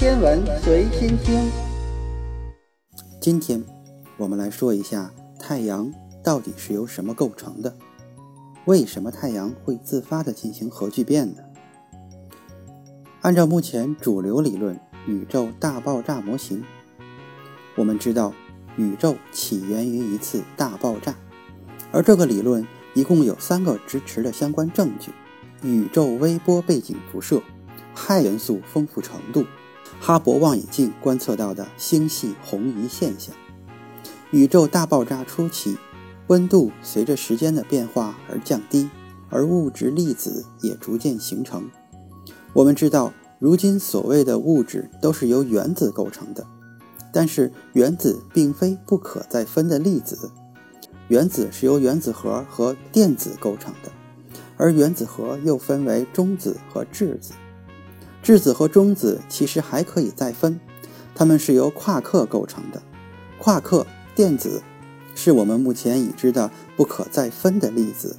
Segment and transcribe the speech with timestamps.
[0.00, 1.52] 天文随心听。
[3.20, 3.62] 今天
[4.16, 5.92] 我们来说一下太阳
[6.24, 7.76] 到底是由什么构成的？
[8.64, 11.42] 为什么太阳会自发的进行核聚变呢？
[13.20, 16.64] 按照目前主流理论——宇宙大爆炸模型，
[17.76, 18.32] 我们知道
[18.78, 21.14] 宇宙起源于一次大爆炸，
[21.92, 25.12] 而这个理论一共有三个支持的相关证据：
[25.62, 27.42] 宇宙微波背景辐射、
[27.94, 29.44] 氦元素丰富程度。
[30.00, 33.34] 哈勃望远镜观测到的星系红移现象。
[34.30, 35.76] 宇宙大爆炸初期，
[36.28, 38.88] 温度随着时间的变化而降低，
[39.28, 41.68] 而物质粒子也逐渐形成。
[42.54, 46.46] 我们知道，如今所谓的物质都是由原子构成的，
[47.12, 50.30] 但是原子并非不可再分的粒子。
[51.08, 53.90] 原子是由原子核和电子构成的，
[54.56, 57.34] 而原子核又分为中子和质子。
[58.22, 60.60] 质子和中子其实还可以再分，
[61.14, 62.82] 它们是由夸克构成的。
[63.38, 64.62] 夸克电子
[65.14, 68.16] 是我们目前已知的不可再分的粒子，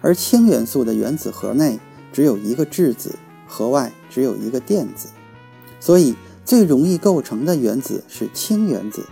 [0.00, 1.78] 而氢元素的原子核内
[2.12, 5.08] 只有一个质子，核外只有一个电子，
[5.78, 9.06] 所以最容易构成的原子是氢原子，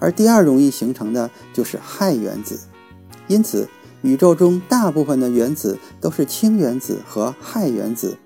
[0.00, 2.58] 而第二容易形成的就是氦原子。
[3.28, 3.68] 因此，
[4.02, 8.16] 宇宙中大部分的原子都是氢原子和氦原子。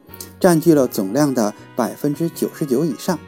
[0.46, 3.18] 占据了总量的百分之九十九以上。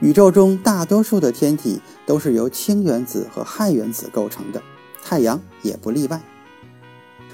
[0.00, 4.60] 宇宙中大多数的天体都是由氢原子和氦原子构成的，
[5.00, 6.20] 太阳也不例外。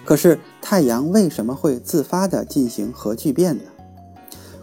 [0.04, 3.62] 可是，太阳为什么会自发地进行核聚变呢？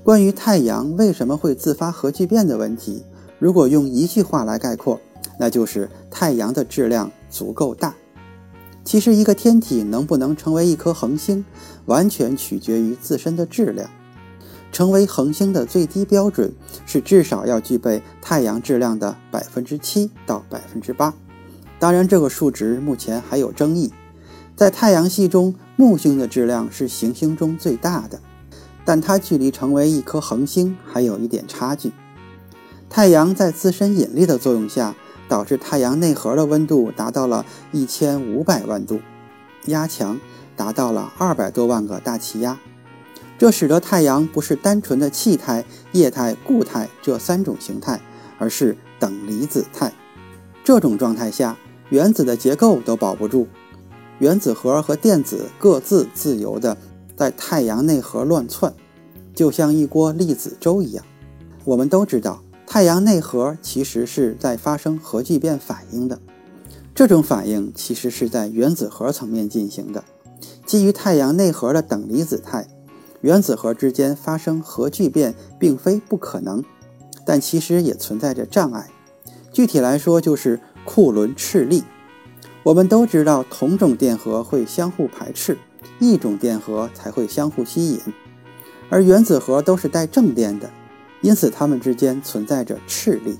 [0.03, 3.03] 关于太阳为什么会自发核聚变的问题，
[3.39, 5.01] 如果用一句话来概括，
[5.39, 7.95] 那就是太阳的质量足够大。
[8.83, 11.43] 其实，一个天体能不能成为一颗恒星，
[11.85, 13.89] 完全取决于自身的质量。
[14.73, 16.51] 成为恒星的最低标准
[16.85, 21.13] 是至少要具备太阳质量的百分之七到百分之八。
[21.79, 23.93] 当然，这个数值目前还有争议。
[24.55, 28.19] 在太阳系中，木星的质量是行星中最大的，
[28.83, 31.91] 但它距离成为一颗恒星还有一点差距。
[32.89, 34.95] 太阳在自身引力的作用下，
[35.27, 38.99] 导致太阳内核的温度达到了一千五百万度，
[39.65, 40.19] 压强
[40.55, 42.57] 达到了二百多万个大气压。
[43.43, 47.99] 这使得太阳不是单纯的气态、液态、固态这三种形态，
[48.39, 49.91] 而是等离子态。
[50.63, 51.57] 这种状态下，
[51.89, 53.47] 原子的结构都保不住，
[54.17, 56.77] 原子核和电子各自自由地
[57.17, 58.73] 在太阳内核乱窜，
[59.35, 61.03] 就像一锅粒子粥一样。
[61.65, 66.17] 我们都知道，太阳内核其实是在发生核聚变反应的，
[66.95, 70.05] 这种反应其实是在原子核层面进行的，
[70.65, 72.69] 基于太阳内核的等离子态。
[73.23, 76.61] 原子核之间发生核聚变并非不可能，
[77.25, 78.89] 但其实也存在着障碍。
[79.53, 81.85] 具体来说，就是库伦斥力。
[82.63, 85.57] 我们都知道，同种电荷会相互排斥，
[85.99, 88.01] 异种电荷才会相互吸引。
[88.89, 90.69] 而原子核都是带正电的，
[91.21, 93.37] 因此它们之间存在着斥力。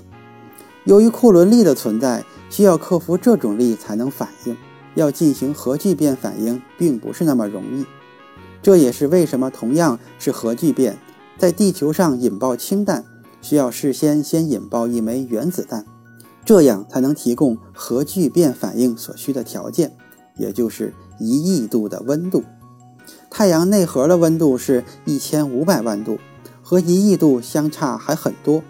[0.84, 4.56] 由于库伦力的存在，需要克服这种力才能反应。
[4.94, 7.84] 要进行核聚变反应，并不是那么容易。
[8.64, 10.96] 这也是为什么同样是核聚变，
[11.36, 13.04] 在地球上引爆氢弹
[13.42, 15.84] 需要事先先引爆一枚原子弹，
[16.46, 19.94] 这样才能提供核聚变反应所需的条件，
[20.38, 22.42] 也就是一亿度的温度。
[23.28, 26.18] 太阳内核的温度是一千五百万度，
[26.62, 28.62] 和一亿度相差还很多。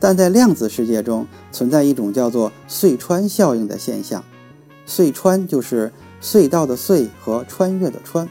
[0.00, 4.24] 但在量子世界中存在一种叫做隧穿效应的现象，
[4.86, 8.26] 隧穿就是隧道的隧和穿越的穿。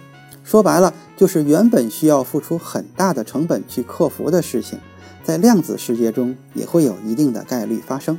[0.47, 4.80] 说白了，就是原本需要付出很大的成本去克服的事情，
[5.22, 8.18] 在量子世界中也会有一定的概率发生。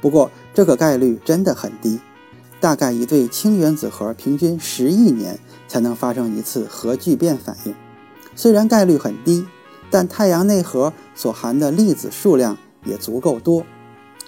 [0.00, 2.00] 不过，这个概率真的很低，
[2.60, 5.38] 大概一对氢原子核平均十亿年
[5.68, 7.74] 才能发生一次核聚变反应。
[8.34, 9.44] 虽然概率很低，
[9.90, 12.56] 但太阳内核所含的粒子数量
[12.86, 13.66] 也足够多，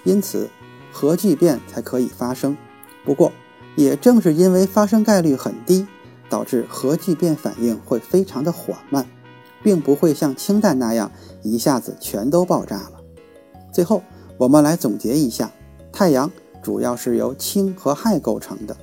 [0.05, 0.50] 因此
[0.93, 2.55] 核聚变才可以发生。
[3.06, 3.32] 不过，
[3.75, 5.87] 也正是因为发生概率很低。
[6.32, 9.06] 导致核聚变反应会非常的缓慢，
[9.62, 11.12] 并不会像氢弹那样
[11.43, 12.93] 一下子全都爆炸了。
[13.70, 14.02] 最后，
[14.38, 15.52] 我们来总结一下：
[15.93, 16.31] 太阳
[16.62, 18.75] 主要是由氢和氦构成的。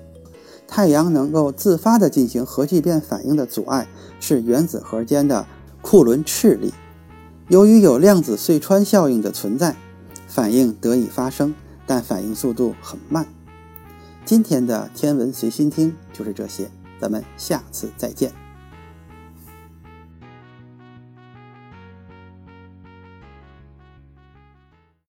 [0.67, 3.87] 太阳能够自发的进行核聚变反应的阻碍
[4.19, 5.47] 是原子核间的
[5.81, 6.71] 库伦斥力。
[7.47, 9.75] 由于有量子隧穿效应的存在，
[10.27, 11.55] 反应得以发生，
[11.87, 13.25] 但反应速度很慢。
[14.23, 16.69] 今天的天文随心听就是这些。
[16.99, 18.48] 咱们下次再见。